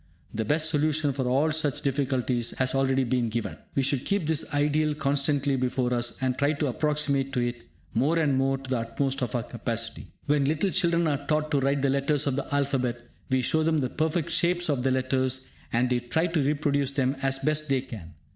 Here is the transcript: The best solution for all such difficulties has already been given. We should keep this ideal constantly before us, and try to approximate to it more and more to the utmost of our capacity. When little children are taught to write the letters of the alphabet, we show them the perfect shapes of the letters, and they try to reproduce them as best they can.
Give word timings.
The 0.33 0.45
best 0.45 0.71
solution 0.71 1.13
for 1.13 1.27
all 1.27 1.51
such 1.51 1.81
difficulties 1.83 2.57
has 2.57 2.73
already 2.73 3.03
been 3.03 3.29
given. 3.29 3.59
We 3.75 3.83
should 3.83 4.03
keep 4.03 4.25
this 4.25 4.51
ideal 4.51 4.95
constantly 4.95 5.57
before 5.57 5.93
us, 5.93 6.17
and 6.23 6.35
try 6.35 6.53
to 6.53 6.65
approximate 6.65 7.31
to 7.33 7.39
it 7.39 7.65
more 7.93 8.17
and 8.17 8.35
more 8.35 8.57
to 8.57 8.67
the 8.67 8.79
utmost 8.79 9.21
of 9.21 9.35
our 9.35 9.43
capacity. 9.43 10.07
When 10.25 10.45
little 10.45 10.71
children 10.71 11.07
are 11.07 11.23
taught 11.27 11.51
to 11.51 11.59
write 11.59 11.83
the 11.83 11.91
letters 11.91 12.25
of 12.25 12.35
the 12.35 12.51
alphabet, 12.51 12.99
we 13.29 13.43
show 13.43 13.61
them 13.61 13.79
the 13.79 13.91
perfect 13.91 14.31
shapes 14.31 14.69
of 14.71 14.81
the 14.81 14.89
letters, 14.89 15.51
and 15.71 15.87
they 15.87 15.99
try 15.99 16.25
to 16.25 16.43
reproduce 16.43 16.93
them 16.93 17.15
as 17.21 17.37
best 17.37 17.69
they 17.69 17.81
can. 17.81 18.15